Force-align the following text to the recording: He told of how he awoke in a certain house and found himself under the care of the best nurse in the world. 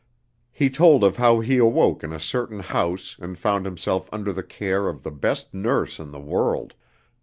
He 0.51 0.71
told 0.71 1.03
of 1.03 1.17
how 1.17 1.41
he 1.41 1.59
awoke 1.59 2.03
in 2.03 2.11
a 2.11 2.19
certain 2.19 2.61
house 2.61 3.17
and 3.19 3.37
found 3.37 3.65
himself 3.67 4.09
under 4.11 4.33
the 4.33 4.41
care 4.41 4.89
of 4.89 5.03
the 5.03 5.11
best 5.11 5.53
nurse 5.53 5.99
in 5.99 6.09
the 6.11 6.19
world. 6.19 6.73